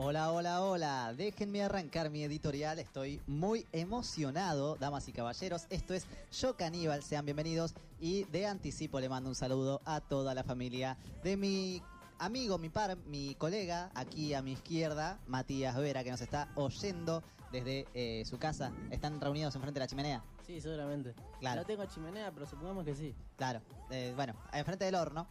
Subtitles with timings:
[0.00, 1.12] Hola, hola, hola.
[1.16, 2.78] Déjenme arrancar mi editorial.
[2.78, 5.66] Estoy muy emocionado, damas y caballeros.
[5.70, 7.02] Esto es Yo Caníbal.
[7.02, 7.74] Sean bienvenidos.
[7.98, 11.82] Y de anticipo le mando un saludo a toda la familia de mi
[12.20, 17.24] amigo, mi par, mi colega, aquí a mi izquierda, Matías Vera, que nos está oyendo
[17.50, 18.70] desde eh, su casa.
[18.92, 20.24] ¿Están reunidos enfrente de la chimenea?
[20.46, 21.12] Sí, seguramente.
[21.40, 21.62] Claro.
[21.62, 23.16] No tengo chimenea, pero supongamos que sí.
[23.36, 23.62] Claro.
[23.90, 25.26] Eh, bueno, enfrente del horno,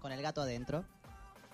[0.00, 0.86] con el gato adentro.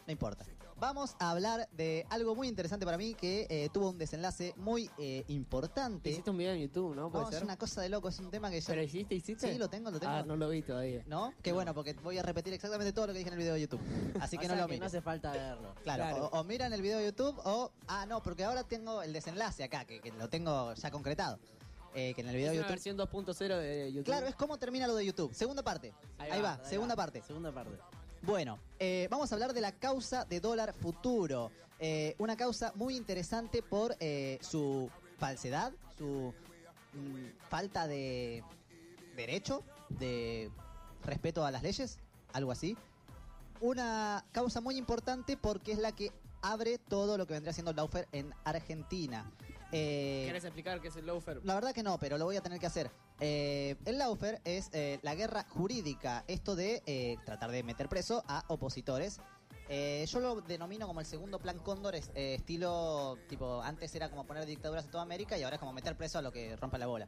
[0.06, 0.44] No importa.
[0.82, 4.90] Vamos a hablar de algo muy interesante para mí que eh, tuvo un desenlace muy
[4.98, 6.10] eh, importante.
[6.10, 7.08] Hiciste un video en YouTube, ¿no?
[7.08, 8.66] ¿Puede No, es una cosa de loco, es un tema que ya...
[8.66, 9.52] ¿Pero hiciste, hiciste?
[9.52, 10.12] Sí, lo tengo, lo tengo.
[10.12, 11.04] Ah, no lo vi todavía.
[11.06, 11.34] ¿No?
[11.40, 13.60] Qué bueno, porque voy a repetir exactamente todo lo que dije en el video de
[13.60, 13.80] YouTube.
[14.20, 14.86] Así que O no sea lo que no mires.
[14.88, 15.72] hace falta verlo.
[15.84, 16.26] Claro, Claro.
[16.32, 17.70] O, o miran el video de YouTube o...
[17.86, 21.38] Ah, no, porque ahora tengo el desenlace acá, que, que lo tengo ya concretado.
[21.94, 22.96] Eh, que en el video Es de una YouTube...
[22.96, 24.04] versión 2.0 de YouTube.
[24.04, 25.32] Claro, es como termina lo de YouTube.
[25.32, 25.94] Segunda parte.
[26.18, 27.22] Ahí, va, segunda parte.
[27.22, 27.78] Segunda parte.
[28.24, 31.50] Bueno, eh, vamos a hablar de la causa de dólar futuro.
[31.80, 36.32] Eh, una causa muy interesante por eh, su falsedad, su
[36.92, 38.44] mm, falta de
[39.16, 40.52] derecho, de
[41.04, 41.98] respeto a las leyes,
[42.32, 42.76] algo así.
[43.60, 47.76] Una causa muy importante porque es la que abre todo lo que vendría siendo el
[47.76, 49.32] Laufer en Argentina.
[49.72, 51.40] Eh, ¿Querés explicar qué es el loafer?
[51.44, 52.90] la verdad que no, pero lo voy a tener que hacer.
[53.20, 58.22] Eh, el Laufer es eh, la guerra jurídica, esto de eh, tratar de meter preso
[58.26, 59.20] a opositores.
[59.68, 64.10] Eh, yo lo denomino como el segundo plan Cóndor, es, eh, estilo, tipo, antes era
[64.10, 66.56] como poner dictaduras en toda América y ahora es como meter preso a lo que
[66.56, 67.06] rompa la bola.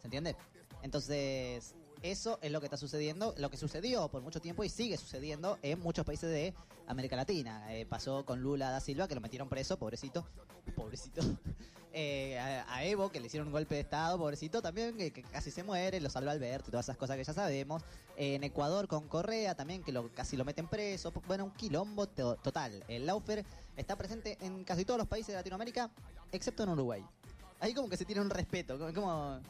[0.00, 0.36] ¿Se entiende?
[0.82, 4.96] Entonces, eso es lo que está sucediendo, lo que sucedió por mucho tiempo y sigue
[4.96, 6.54] sucediendo en muchos países de
[6.86, 7.74] América Latina.
[7.74, 10.26] Eh, pasó con Lula da Silva, que lo metieron preso, pobrecito.
[10.76, 11.22] Pobrecito.
[11.92, 15.22] Eh, a, a Evo, que le hicieron un golpe de Estado, pobrecito también, que, que
[15.22, 17.82] casi se muere, lo salva Alberto y todas esas cosas que ya sabemos.
[18.16, 21.12] Eh, en Ecuador con Correa también, que lo, casi lo meten preso.
[21.26, 22.84] Bueno, un quilombo to- total.
[22.88, 23.44] El Laufer
[23.76, 25.90] está presente en casi todos los países de Latinoamérica,
[26.32, 27.04] excepto en Uruguay.
[27.60, 29.40] Ahí como que se tiene un respeto, como...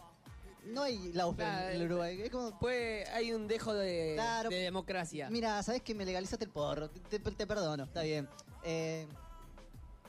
[0.66, 2.22] no hay Laufer Claro, en Uruguay.
[2.22, 4.48] Es como, Pues hay un dejo de, Claro.
[4.50, 5.28] de democracia.
[5.28, 8.28] Mira, sabes que me legalizaste el porro, te perdono, está bien.
[8.64, 9.06] Eh,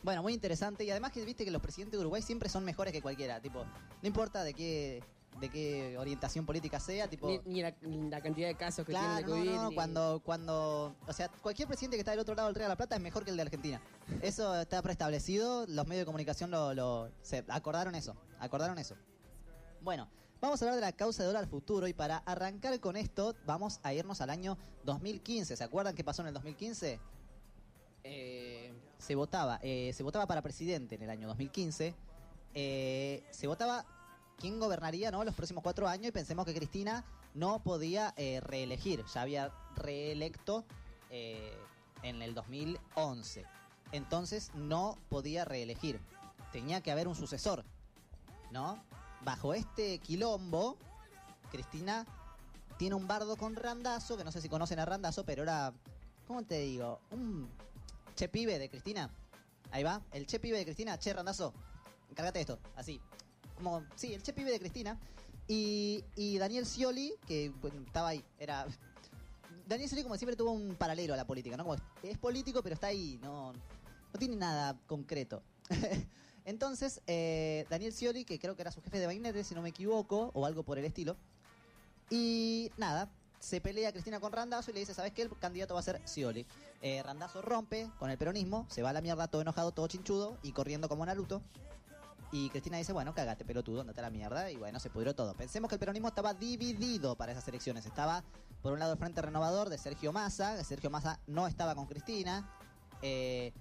[0.04, 2.94] bueno, muy interesante y además que viste que los presidentes de Uruguay siempre son mejores
[2.94, 5.04] que cualquiera, tipo, no importa de qué
[5.40, 7.62] de qué orientación política sea, tipo Ni, ni
[8.10, 9.56] la, cantidad de casos que Claro, tiene no, de COVID.
[9.56, 12.64] no, ni- cuando, cuando, o sea, cualquier presidente que está del otro lado del Río
[12.66, 13.80] de la Plata es mejor que el de Argentina.
[14.22, 18.96] Eso está preestablecido, los medios de comunicación lo, lo- se acordaron eso, acordaron eso.
[19.82, 20.10] Bueno,
[20.42, 23.80] vamos a hablar de la causa de dólar futuro y para arrancar con esto vamos
[23.84, 25.56] a irnos al año 2015.
[25.56, 27.00] ¿Se acuerdan qué pasó en el 2015?
[29.10, 31.96] Se votaba, eh, se votaba para presidente en el año 2015.
[32.54, 33.84] Eh, se votaba
[34.38, 35.24] quién gobernaría ¿no?
[35.24, 37.04] los próximos cuatro años y pensemos que Cristina
[37.34, 40.64] no podía eh, reelegir, ya había reelecto
[41.10, 43.46] en el 2011.
[43.94, 46.00] Entonces no podía reelegir,
[46.52, 47.66] tenía que haber un sucesor,
[48.52, 48.80] ¿no?
[49.26, 50.78] Bajo este quilombo,
[51.50, 52.06] Cristina
[52.78, 55.74] tiene un bardo con Randazo, que no sé si conocen a Randazo, pero era,
[56.28, 57.00] ¿cómo te digo?
[57.10, 57.50] Un
[58.20, 59.10] che pibe de Cristina.
[59.72, 61.54] Ahí va, el che pibe de Cristina, che Randazo,
[62.10, 63.00] encárgate de esto, así.
[63.56, 65.00] Como, sí, el che pibe de Cristina.
[65.48, 67.54] Y, y Daniel Scioli, que
[67.86, 68.68] estaba ahí, era...
[69.66, 71.64] Daniel Scioli como siempre tuvo un paralelo a la política, ¿no?
[71.64, 75.42] Como es, es político, pero está ahí, no, no tiene nada concreto.
[76.46, 79.70] Entonces, eh, Daniel Scioli, que creo que era su jefe de gabinete, si no me
[79.70, 81.16] equivoco, o algo por el estilo,
[82.10, 83.10] y nada,
[83.40, 85.22] se pelea Cristina con Randazo y le dice, ¿sabes qué?
[85.22, 86.46] El candidato va a ser Scioli.
[86.82, 90.38] Eh, Randazo rompe con el peronismo, se va a la mierda todo enojado, todo chinchudo
[90.44, 91.42] y corriendo como Naruto.
[92.32, 94.52] Y Cristina dice, bueno, cagate pelotudo, andate a la mierda.
[94.52, 95.34] Y bueno, se pudrió todo.
[95.34, 97.86] Pensemos que el peronismo estaba dividido para esas elecciones.
[97.86, 98.24] Estaba,
[98.62, 100.64] por un lado, el Frente Renovador de Sergio Massa.
[100.64, 102.48] Sergio Massa no estaba con Cristina.
[103.02, 103.52] Eh,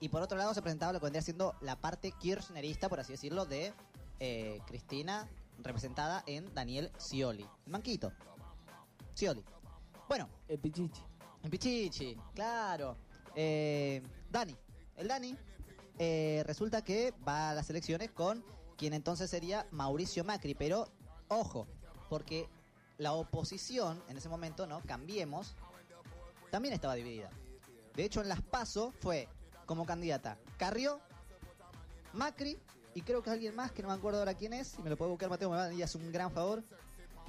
[0.00, 3.12] y por otro lado se presentaba lo que vendría siendo la parte kirchnerista, por así
[3.12, 3.72] decirlo, de
[4.18, 5.28] eh, Cristina,
[5.62, 7.46] representada en Daniel Scioli.
[7.64, 8.12] El manquito.
[9.14, 9.44] Scioli.
[10.08, 11.00] Bueno, el pichichi.
[11.46, 12.96] En Pichichi, claro.
[13.36, 14.56] Eh, Dani,
[14.96, 15.36] el Dani,
[15.96, 18.44] eh, resulta que va a las elecciones con
[18.76, 20.88] quien entonces sería Mauricio Macri, pero
[21.28, 21.68] ojo,
[22.08, 22.48] porque
[22.98, 24.80] la oposición en ese momento, ¿no?
[24.80, 25.54] Cambiemos,
[26.50, 27.30] también estaba dividida.
[27.94, 29.28] De hecho, en las PASO fue
[29.66, 31.00] como candidata Carrió,
[32.12, 32.58] Macri
[32.94, 34.96] y creo que alguien más que no me acuerdo ahora quién es, si me lo
[34.96, 36.64] puede buscar Mateo, me va a hacer un gran favor.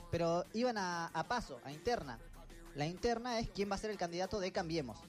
[0.09, 2.17] Pero iban a paso, a interna.
[2.77, 4.99] La interna es quién va a ser el candidato de Cambiemos,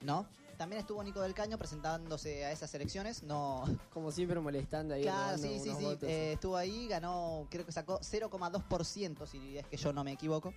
[0.00, 0.26] ¿no?
[0.56, 3.64] También estuvo Nico del Caño presentándose a esas elecciones, no...
[3.92, 5.02] Como siempre molestando ahí.
[5.02, 9.66] Claro, sí, sí, unos sí, eh, estuvo ahí, ganó, creo que sacó 0,2%, si es
[9.66, 10.54] que yo no me equivoco.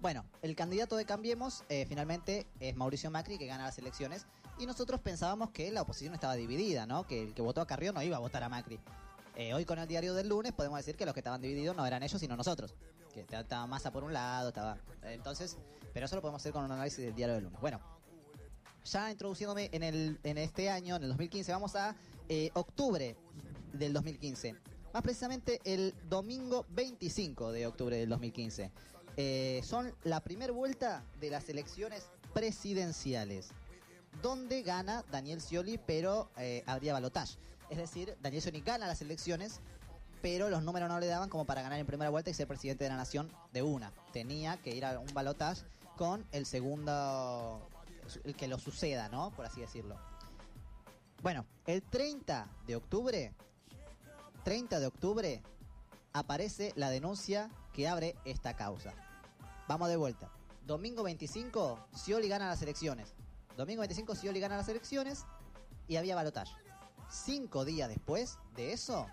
[0.00, 4.26] Bueno, el candidato de Cambiemos eh, finalmente es Mauricio Macri, que gana las elecciones.
[4.58, 7.06] Y nosotros pensábamos que la oposición estaba dividida, ¿no?
[7.06, 8.80] Que el que votó a Carrió no iba a votar a Macri.
[9.36, 11.86] Eh, hoy con el diario del lunes podemos decir que los que estaban divididos no
[11.86, 12.74] eran ellos, sino nosotros.
[13.20, 14.78] Estaba Massa por un lado, estaba...
[15.02, 15.56] Entonces,
[15.92, 17.60] pero eso lo podemos hacer con un análisis del diario del lunes.
[17.60, 17.80] Bueno,
[18.84, 21.94] ya introduciéndome en, el, en este año, en el 2015, vamos a
[22.28, 23.16] eh, octubre
[23.72, 24.54] del 2015.
[24.92, 28.70] Más precisamente el domingo 25 de octubre del 2015.
[29.16, 33.48] Eh, son la primera vuelta de las elecciones presidenciales,
[34.22, 37.36] donde gana Daniel Scioli, pero eh, habría balotaje.
[37.68, 39.60] Es decir, Daniel Scioli gana las elecciones,
[40.22, 42.84] pero los números no le daban como para ganar en primera vuelta y ser presidente
[42.84, 43.92] de la nación de una.
[44.12, 45.62] Tenía que ir a un balotaje
[45.96, 47.68] con el segundo,
[48.24, 49.30] el que lo suceda, ¿no?
[49.30, 49.96] Por así decirlo.
[51.22, 53.34] Bueno, el 30 de octubre,
[54.44, 55.42] 30 de octubre,
[56.12, 58.94] aparece la denuncia que abre esta causa.
[59.66, 60.30] Vamos de vuelta.
[60.64, 63.14] Domingo 25, Scioli gana las elecciones.
[63.56, 65.24] Domingo 25, Scioli gana las elecciones
[65.88, 66.54] y había balotaje.
[67.10, 69.06] Cinco días después de eso,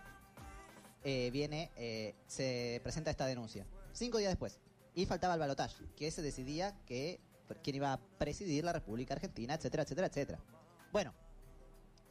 [1.05, 3.65] eh, viene, eh, se presenta esta denuncia.
[3.93, 4.59] Cinco días después.
[4.95, 7.19] Y faltaba el balotaje, que se decidía que
[7.63, 10.39] quién iba a presidir la República Argentina, etcétera, etcétera, etcétera.
[10.91, 11.13] Bueno,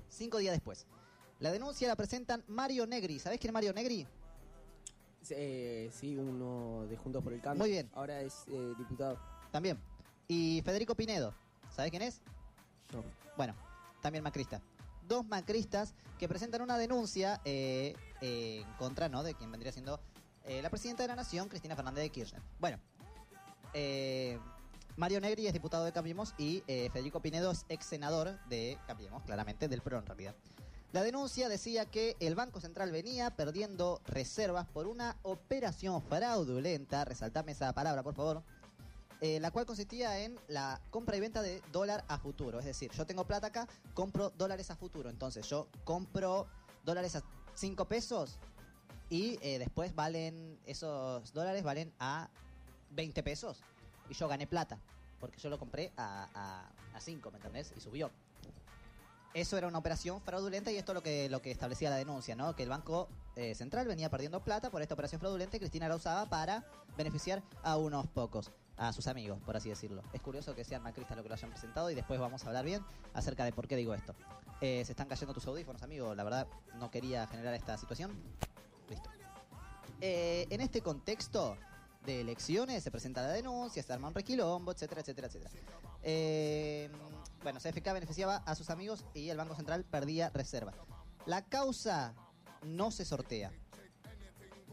[0.08, 0.86] cinco días después.
[1.40, 3.18] La denuncia la presentan Mario Negri.
[3.18, 4.06] ¿Sabés quién es Mario Negri?
[5.30, 7.64] Eh, sí, uno de Juntos por el Cambio.
[7.64, 7.90] Muy bien.
[7.94, 9.18] Ahora es eh, diputado.
[9.50, 9.78] También.
[10.28, 11.34] Y Federico Pinedo.
[11.74, 12.20] ¿Sabés quién es?
[12.92, 13.02] No.
[13.36, 13.54] Bueno,
[14.00, 14.62] también macrista.
[15.06, 19.22] Dos macristas que presentan una denuncia eh, eh, en contra ¿no?
[19.22, 20.00] de quien vendría siendo
[20.44, 22.42] eh, la presidenta de la Nación, Cristina Fernández de Kirchner.
[22.58, 22.78] Bueno,
[23.72, 24.38] eh,
[24.96, 29.68] Mario Negri es diputado de Cambiemos y Federico Pinedo es ex senador de Cambiemos, claramente,
[29.68, 30.34] del PRO en realidad.
[30.92, 37.50] La denuncia decía que el Banco Central venía perdiendo reservas por una operación fraudulenta, resaltame
[37.50, 38.44] esa palabra por favor,
[39.20, 42.58] eh, la cual consistía en la compra y venta de dólar a futuro.
[42.58, 45.10] Es decir, yo tengo plata acá, compro dólares a futuro.
[45.10, 46.46] Entonces yo compro
[46.84, 47.22] dólares a
[47.54, 48.38] 5 pesos
[49.10, 52.28] y eh, después valen, esos dólares valen a
[52.90, 53.62] 20 pesos.
[54.08, 54.78] Y yo gané plata,
[55.20, 57.72] porque yo lo compré a 5, ¿me entendés?
[57.76, 58.10] Y subió.
[59.34, 62.36] Eso era una operación fraudulenta y esto es lo que, lo que establecía la denuncia,
[62.36, 62.54] ¿no?
[62.54, 65.96] Que el Banco eh, Central venía perdiendo plata por esta operación fraudulenta y Cristina la
[65.96, 66.64] usaba para
[66.96, 70.02] beneficiar a unos pocos, a sus amigos, por así decirlo.
[70.12, 72.64] Es curioso que sean macristas lo que lo hayan presentado y después vamos a hablar
[72.64, 74.14] bien acerca de por qué digo esto.
[74.60, 76.14] Eh, se están cayendo tus audífonos, amigo.
[76.14, 76.46] La verdad,
[76.78, 78.12] no quería generar esta situación.
[78.88, 79.10] Listo.
[80.00, 81.56] Eh, en este contexto
[82.04, 85.50] de elecciones se presenta la denuncia, se arma un requilombo, etcétera, etcétera, etcétera.
[86.02, 86.90] Eh,
[87.42, 90.74] bueno, CFK beneficiaba a sus amigos y el Banco Central perdía reservas.
[91.26, 92.14] La causa
[92.62, 93.52] no se sortea.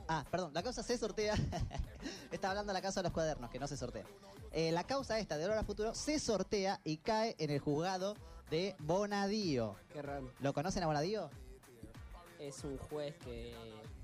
[0.07, 1.35] Ah, perdón, la causa se sortea.
[2.31, 4.05] Estaba hablando de la causa de los cuadernos, que no se sortea.
[4.51, 8.15] Eh, la causa esta de Hora Futuro se sortea y cae en el juzgado
[8.49, 9.75] de Bonadío.
[9.93, 10.31] Qué raro.
[10.39, 11.29] ¿Lo conocen a Bonadío?
[12.39, 13.53] Es un juez que.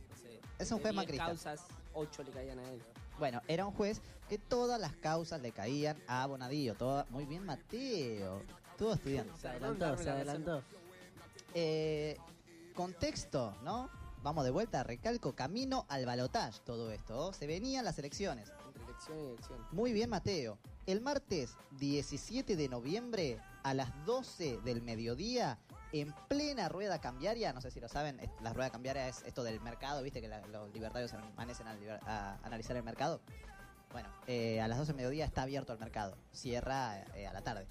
[0.09, 1.25] No sé, Es un juez 10 macrista.
[1.25, 1.61] causas,
[1.93, 2.81] 8 le caían a él.
[3.17, 6.75] Bueno, era un juez que todas las causas le caían a Bonadío.
[6.75, 7.05] Toda...
[7.09, 8.41] Muy bien, Mateo.
[8.71, 9.35] Estuvo estudiando.
[9.37, 10.63] Se adelantó, se adelantó.
[11.55, 12.17] Eh,
[12.75, 13.89] contexto, ¿no?
[14.27, 17.17] Vamos de vuelta, recalco, camino al balotaje todo esto.
[17.27, 17.31] ¿oh?
[17.31, 18.51] Se venían las elecciones.
[18.65, 19.65] Entre elección y elección.
[19.71, 20.59] Muy bien, Mateo.
[20.85, 25.59] El martes 17 de noviembre a las 12 del mediodía,
[25.93, 29.61] en plena rueda cambiaria, no sé si lo saben, la rueda cambiaria es esto del
[29.61, 33.21] mercado, viste que la- los libertarios amanecen a, liber- a analizar el mercado.
[33.93, 37.43] Bueno, eh, a las 12 del mediodía está abierto el mercado, cierra eh, a la
[37.43, 37.65] tarde.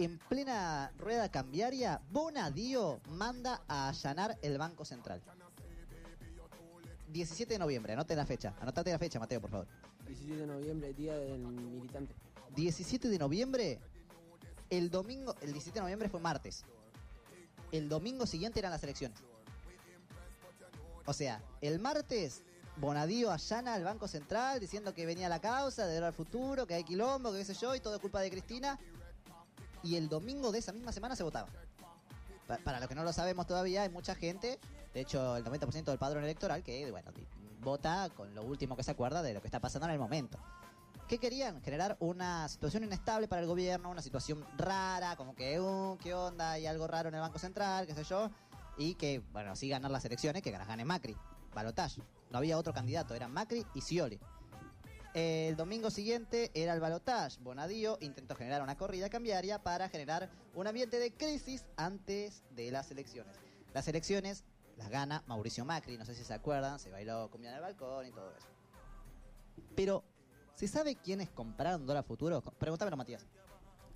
[0.00, 5.20] En plena rueda cambiaria, Bonadío manda a allanar el Banco Central.
[7.08, 9.66] 17 de noviembre, anote la fecha, anotate la fecha, Mateo, por favor.
[10.06, 12.14] 17 de noviembre, día del militante.
[12.56, 13.78] 17 de noviembre,
[14.70, 16.64] el domingo, el 17 de noviembre fue martes.
[17.70, 19.18] El domingo siguiente eran las elecciones.
[21.04, 22.42] O sea, el martes
[22.78, 26.84] Bonadío allana al Banco Central diciendo que venía la causa de al futuro, que hay
[26.84, 28.78] quilombo, que qué sé yo, y todo es culpa de Cristina.
[29.82, 31.48] Y el domingo de esa misma semana se votaba.
[32.46, 34.58] Pa- para los que no lo sabemos todavía, hay mucha gente,
[34.92, 37.10] de hecho el 90% del padrón electoral, que bueno,
[37.60, 40.38] vota con lo último que se acuerda de lo que está pasando en el momento.
[41.08, 41.60] ¿Qué querían?
[41.62, 46.52] Generar una situación inestable para el gobierno, una situación rara, como que, uh, ¿qué onda?
[46.52, 48.30] Hay algo raro en el Banco Central, qué sé yo.
[48.78, 51.16] Y que, bueno, sí ganar las elecciones, que gane Macri.
[51.52, 52.00] Balotaje.
[52.30, 54.20] No había otro candidato, eran Macri y Scioli.
[55.14, 57.38] El domingo siguiente era el balotaje.
[57.40, 62.90] Bonadío intentó generar una corrida cambiaria para generar un ambiente de crisis antes de las
[62.90, 63.36] elecciones.
[63.74, 64.44] Las elecciones
[64.76, 68.06] las gana Mauricio Macri, no sé si se acuerdan, se bailó cumbia en el balcón
[68.06, 68.46] y todo eso.
[69.74, 70.04] Pero
[70.60, 72.42] ¿Se sabe quiénes compraron dólar futuro?
[72.42, 73.24] Pregúntamelo, Matías.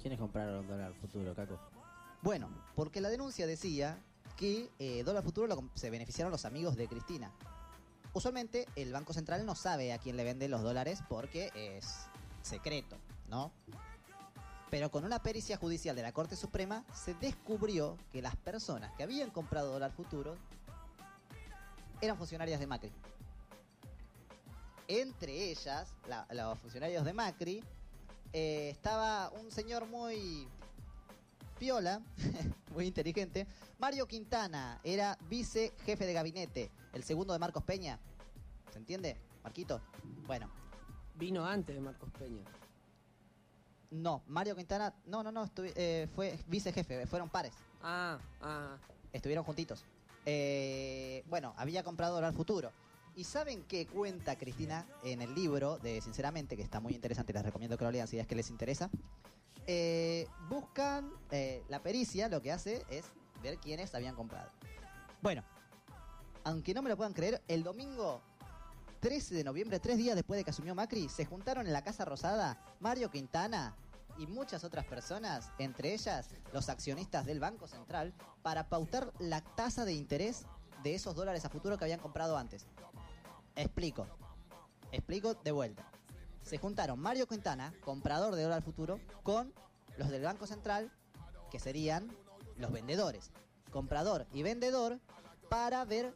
[0.00, 1.60] ¿Quiénes compraron dólar futuro, Caco?
[2.22, 4.02] Bueno, porque la denuncia decía
[4.38, 7.30] que eh, dólar futuro lo se beneficiaron los amigos de Cristina.
[8.14, 12.06] Usualmente el Banco Central no sabe a quién le vende los dólares porque es
[12.42, 12.96] secreto,
[13.28, 13.50] ¿no?
[14.70, 19.02] Pero con una pericia judicial de la Corte Suprema se descubrió que las personas que
[19.02, 20.36] habían comprado dólar futuro
[22.00, 22.92] eran funcionarias de Macri.
[24.86, 27.64] Entre ellas, la- los funcionarios de Macri,
[28.32, 30.48] eh, estaba un señor muy
[31.64, 32.02] piola,
[32.74, 33.46] muy inteligente.
[33.78, 37.98] Mario Quintana era vice jefe de gabinete, el segundo de Marcos Peña.
[38.70, 39.80] ¿Se entiende, Marquito?
[40.26, 40.50] Bueno,
[41.14, 42.42] Vino antes de Marcos Peña.
[43.92, 48.76] no, Mario Quintana, no, no, no, eh, fue vice jefe, fueron pares, Ah, ah.
[49.14, 49.86] estuvieron juntitos.
[50.26, 52.72] Eh, bueno, había comprado dólar futuro.
[53.16, 57.42] ¿Y saben qué cuenta Cristina en el libro de Sinceramente, que está muy interesante, les
[57.42, 58.90] recomiendo que lo lean si es que les interesa?
[59.66, 63.06] Eh, buscan eh, la pericia, lo que hace es
[63.42, 64.50] ver quiénes habían comprado.
[65.22, 65.42] Bueno,
[66.44, 68.20] aunque no me lo puedan creer, el domingo
[69.00, 72.04] 13 de noviembre, tres días después de que asumió Macri, se juntaron en la Casa
[72.04, 73.74] Rosada Mario Quintana
[74.18, 79.84] y muchas otras personas, entre ellas los accionistas del Banco Central, para pautar la tasa
[79.84, 80.46] de interés
[80.82, 82.66] de esos dólares a futuro que habían comprado antes.
[83.56, 84.06] Explico.
[84.92, 85.84] Explico de vuelta.
[86.44, 89.52] Se juntaron Mario Quintana, comprador de dólar futuro, con
[89.96, 90.92] los del Banco Central,
[91.50, 92.14] que serían
[92.58, 93.30] los vendedores.
[93.72, 95.00] Comprador y vendedor
[95.48, 96.14] para ver,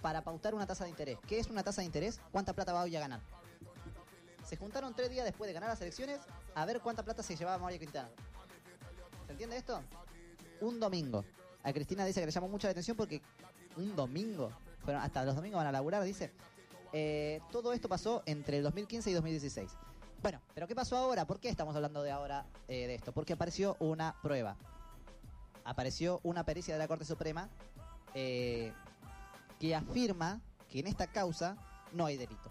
[0.00, 1.18] para pautar una tasa de interés.
[1.26, 2.20] ¿Qué es una tasa de interés?
[2.30, 3.20] ¿Cuánta plata va hoy a ganar?
[4.44, 6.20] Se juntaron tres días después de ganar las elecciones
[6.54, 8.08] a ver cuánta plata se llevaba Mario Quintana.
[9.26, 9.82] ¿Se entiende esto?
[10.60, 11.24] Un domingo.
[11.64, 13.20] A Cristina dice que le llamó mucho la atención porque
[13.76, 14.52] un domingo,
[14.84, 16.32] fueron hasta los domingos van a laburar, dice.
[16.92, 19.70] Eh, todo esto pasó entre el 2015 y 2016.
[20.22, 21.26] Bueno, pero ¿qué pasó ahora?
[21.26, 23.12] ¿Por qué estamos hablando de ahora eh, de esto?
[23.12, 24.56] Porque apareció una prueba.
[25.64, 27.48] Apareció una pericia de la Corte Suprema
[28.14, 28.72] eh,
[29.60, 31.56] que afirma que en esta causa
[31.92, 32.50] no hay delito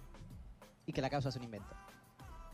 [0.86, 1.76] y que la causa es un invento.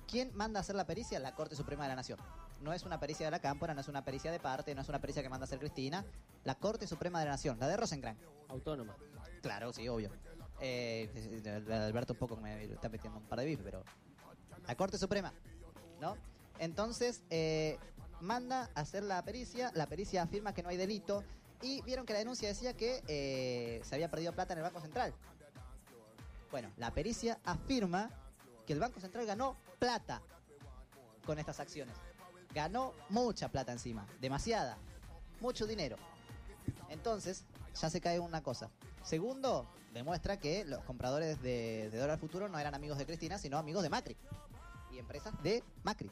[0.07, 1.19] ¿Quién manda a hacer la pericia?
[1.19, 2.19] La Corte Suprema de la Nación.
[2.61, 4.89] No es una pericia de la Cámpora, no es una pericia de parte, no es
[4.89, 6.05] una pericia que manda a hacer Cristina.
[6.43, 8.21] La Corte Suprema de la Nación, la de Rosenkrantz.
[8.47, 8.95] Autónoma.
[9.41, 10.11] Claro, sí, obvio.
[10.59, 11.09] Eh,
[11.69, 13.83] Alberto un poco me está metiendo un par de bifes, pero
[14.67, 15.33] la Corte Suprema,
[15.99, 16.15] ¿no?
[16.59, 17.77] Entonces, eh,
[18.21, 21.23] manda a hacer la pericia, la pericia afirma que no hay delito
[21.61, 24.81] y vieron que la denuncia decía que eh, se había perdido plata en el Banco
[24.81, 25.13] Central.
[26.51, 28.09] Bueno, la pericia afirma
[28.65, 30.21] que el Banco Central ganó plata
[31.25, 31.95] con estas acciones.
[32.53, 34.77] Ganó mucha plata encima, demasiada,
[35.41, 35.97] mucho dinero.
[36.89, 37.45] Entonces,
[37.79, 38.69] ya se cae una cosa.
[39.03, 43.57] Segundo, demuestra que los compradores de, de dólar futuro no eran amigos de Cristina, sino
[43.57, 44.17] amigos de Macri.
[44.91, 46.09] Y empresas de Macri.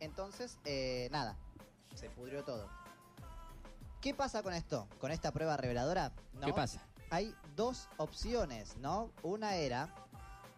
[0.00, 1.36] Entonces, eh, nada,
[1.94, 2.68] se pudrió todo.
[4.00, 4.88] ¿Qué pasa con esto?
[4.98, 6.12] Con esta prueba reveladora.
[6.34, 6.46] ¿no?
[6.46, 6.82] ¿Qué pasa?
[7.10, 9.12] Hay dos opciones, ¿no?
[9.22, 9.94] Una era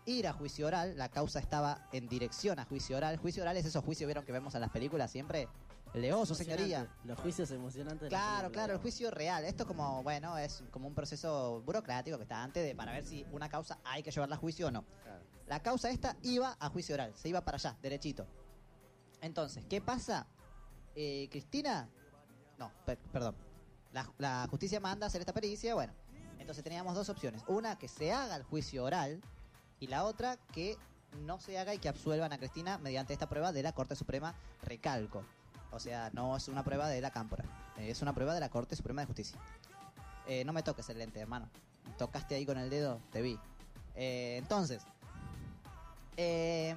[0.06, 3.18] ir a juicio oral, la causa estaba en dirección a juicio oral.
[3.18, 5.48] Juicio oral es esos juicios, ¿vieron que vemos en las películas siempre?
[5.94, 6.78] Leoso, señoría.
[6.80, 7.08] Emocionante.
[7.08, 8.00] Los juicios emocionantes.
[8.00, 9.44] de la Claro, claro, el juicio real.
[9.44, 13.24] Esto como, bueno, es como un proceso burocrático que está antes de para ver si
[13.32, 14.84] una causa hay que llevarla a juicio o no.
[15.04, 15.24] Claro.
[15.46, 18.26] La causa esta iba a juicio oral, se iba para allá, derechito.
[19.20, 20.26] Entonces, ¿qué pasa?
[20.96, 21.88] Eh, Cristina,
[22.58, 23.36] no, per- perdón.
[23.92, 25.92] La, la justicia manda a hacer esta pericia, bueno.
[26.38, 27.42] Entonces teníamos dos opciones.
[27.46, 29.20] Una, que se haga el juicio oral
[29.78, 30.76] y la otra, que
[31.20, 34.34] no se haga y que absuelvan a Cristina mediante esta prueba de la Corte Suprema,
[34.62, 35.24] recalco.
[35.74, 37.44] O sea, no es una prueba de la Cámpora,
[37.78, 39.38] eh, es una prueba de la Corte Suprema de Justicia.
[40.26, 41.48] Eh, no me toques el lente, hermano.
[41.98, 43.38] Tocaste ahí con el dedo, te vi.
[43.96, 44.82] Eh, entonces,
[46.16, 46.76] eh,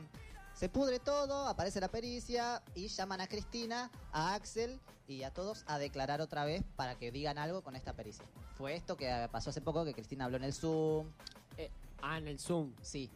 [0.54, 5.64] se pudre todo, aparece la pericia y llaman a Cristina, a Axel y a todos
[5.68, 8.26] a declarar otra vez para que digan algo con esta pericia.
[8.58, 11.08] Fue esto que pasó hace poco, que Cristina habló en el Zoom,
[12.02, 12.74] Ah, en el Zoom.
[12.82, 13.10] sí.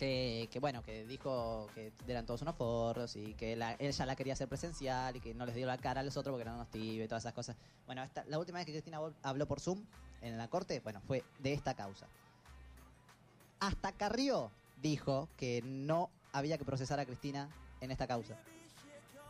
[0.00, 4.16] Que, que bueno, que dijo que eran todos unos forros y que la- ella la
[4.16, 6.54] quería hacer presencial y que no les dio la cara a los otros porque eran
[6.54, 7.54] unos tibios y todas esas cosas.
[7.84, 9.84] Bueno, la última vez que Cristina habló por Zoom
[10.22, 12.06] en la corte, bueno, fue de esta causa.
[13.58, 17.50] Hasta Carrió dijo que no había que procesar a Cristina
[17.82, 18.38] en esta causa.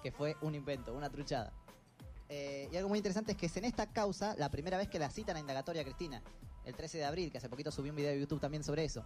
[0.04, 1.52] Que fue un invento, una truchada.
[2.28, 5.00] Eh, y algo muy interesante es que es en esta causa la primera vez que
[5.00, 6.22] la citan a indagatoria a Cristina.
[6.64, 9.04] El 13 de abril, que hace poquito subí un video de YouTube también sobre eso.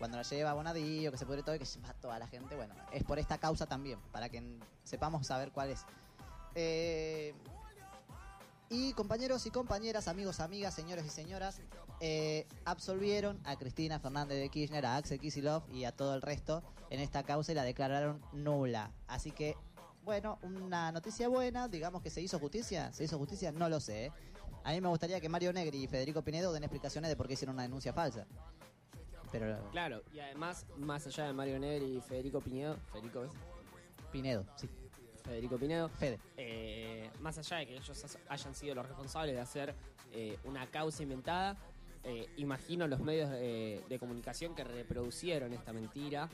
[0.00, 2.56] Cuando la lleva a Bonadío, que se pudre todo que lleva a toda la gente.
[2.56, 4.42] Bueno, es por esta causa también, para que
[4.82, 5.84] sepamos saber cuál es.
[6.56, 7.32] Eh,
[8.72, 11.60] Y compañeros y compañeras, amigos, amigas, señores y señoras,
[11.98, 16.62] eh, absolvieron a Cristina Fernández de Kirchner, a Axel Kicillof y a todo el resto
[16.88, 18.92] en esta causa y la declararon nula.
[19.08, 19.56] Así que,
[20.04, 22.92] bueno, una noticia buena, digamos que se hizo justicia.
[22.92, 23.50] ¿Se hizo justicia?
[23.50, 24.06] No lo sé.
[24.06, 24.12] ¿eh?
[24.62, 27.34] A mí me gustaría que Mario Negri y Federico Pinedo den explicaciones de por qué
[27.34, 28.24] hicieron una denuncia falsa.
[29.32, 33.28] Pero Claro, y además, más allá de Mario Negri y Federico Pinedo, Federico.
[34.12, 34.68] Pinedo, sí.
[35.24, 36.18] Federico Pinedo, Fede.
[36.36, 39.74] eh, más allá de que ellos hayan sido los responsables de hacer
[40.12, 41.56] eh, una causa inventada,
[42.02, 46.28] eh, imagino los medios de, de comunicación que reproducieron esta mentira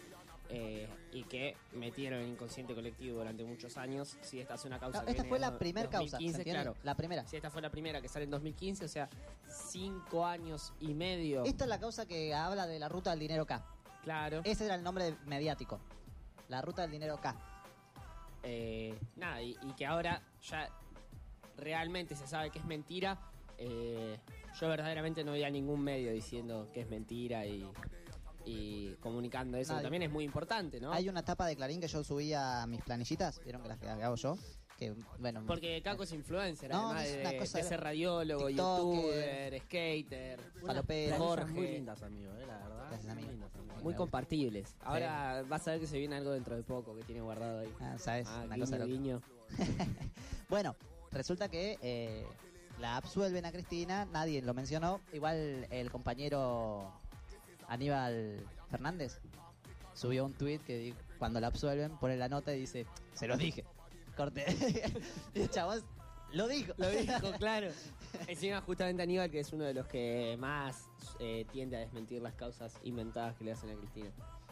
[0.48, 4.16] eh, y que metieron el inconsciente colectivo durante muchos años.
[4.22, 6.38] Si esta es una causa No, que esta viene fue la primera causa, ¿se 2015,
[6.38, 6.62] entiende?
[6.62, 6.76] claro.
[6.84, 7.26] La primera.
[7.26, 9.08] Si esta fue la primera que sale en 2015, o sea,
[9.70, 11.44] cinco años y medio.
[11.44, 13.64] Esta es la causa que habla de la ruta del dinero K.
[14.02, 14.40] Claro.
[14.44, 15.80] Ese era el nombre mediático.
[16.48, 17.34] La ruta del dinero K.
[18.44, 20.68] Eh, nada, y, y que ahora ya
[21.56, 23.18] realmente se sabe que es mentira.
[23.58, 24.18] eh,
[24.60, 27.66] yo verdaderamente no veía ningún medio diciendo que es mentira y,
[28.46, 29.72] y comunicando eso.
[29.72, 29.82] Nadie.
[29.82, 30.92] También es muy importante, ¿no?
[30.92, 33.88] Hay una tapa de Clarín que yo subía a mis planillitas, vieron que las que
[33.88, 34.38] hago yo,
[34.78, 37.80] que bueno, Porque Caco es influencer, No, además es de, una cosa de de- ser
[37.80, 38.94] radiólogo, TikToker.
[38.94, 40.40] youtuber, skater.
[40.60, 41.52] Planillas Jorge.
[41.52, 42.86] muy lindas, amigo, eh, la verdad.
[42.90, 43.26] Gracias, amigo.
[43.26, 43.74] Muy lindas, amigo.
[43.82, 44.76] Muy compartibles.
[44.80, 47.72] Ahora vas a ver que se viene algo dentro de poco que tiene guardado ahí.
[47.80, 49.22] ah, sabes, Ah, una guiño, cosa guiño.
[50.48, 50.76] Bueno,
[51.10, 52.24] resulta que eh,
[52.78, 56.92] la absuelven a Cristina, nadie lo mencionó, igual el compañero
[57.68, 59.20] Aníbal Fernández
[59.94, 63.64] subió un tweet que cuando la absuelven pone la nota y dice, se los dije.
[64.16, 64.44] Corte.
[65.34, 65.82] y el chabón
[66.32, 66.72] lo dijo.
[66.76, 67.68] Lo dijo, claro.
[68.26, 70.88] Encima justamente Aníbal, que es uno de los que más
[71.20, 74.10] eh, tiende a desmentir las causas inventadas que le hacen a Cristina.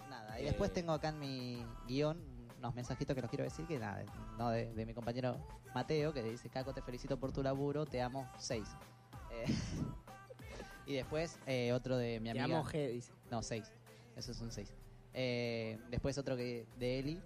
[0.09, 0.75] Nada, y después Eh.
[0.75, 2.19] tengo acá en mi guion
[2.59, 4.05] unos mensajitos que los quiero decir, que nada,
[4.39, 5.37] no de, de mi compañero
[5.75, 8.69] Mateo, que dice, Caco, te felicito por tu laburo, te amo, seis.
[9.31, 9.45] Eh,
[10.87, 12.45] y después eh, otro de mi amiga...
[12.45, 13.13] amo, G, dice.
[13.31, 13.73] No, seis.
[14.17, 14.73] Eso es un seis.
[15.13, 17.21] Eh, después otro que de Eli,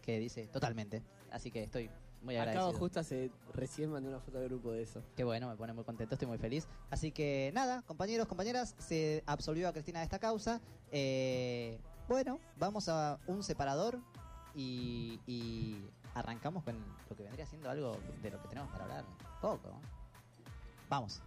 [0.00, 1.02] que dice, totalmente.
[1.30, 1.90] Así que estoy
[2.22, 2.68] muy agradecido.
[2.68, 5.02] Acabo justo hace recién mandé una foto de grupo de eso.
[5.16, 6.68] Qué bueno, me pone muy contento, estoy muy feliz.
[6.90, 10.60] Así que nada, compañeros, compañeras, se absolvió a Cristina de esta causa.
[10.90, 13.98] Eh, bueno, vamos a un separador
[14.54, 15.84] y, y
[16.14, 16.76] arrancamos con
[17.08, 19.04] lo que vendría siendo algo de lo que tenemos para hablar.
[19.40, 19.80] Poco.
[20.88, 21.22] Vamos.